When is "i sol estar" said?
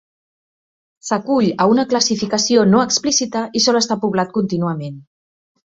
3.61-4.01